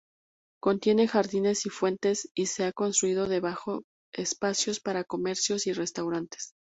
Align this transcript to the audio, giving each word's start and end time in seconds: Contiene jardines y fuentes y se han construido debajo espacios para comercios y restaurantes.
Contiene 0.59 1.07
jardines 1.07 1.67
y 1.67 1.69
fuentes 1.69 2.31
y 2.33 2.47
se 2.47 2.63
han 2.63 2.71
construido 2.71 3.27
debajo 3.27 3.83
espacios 4.15 4.79
para 4.79 5.03
comercios 5.03 5.67
y 5.67 5.73
restaurantes. 5.73 6.55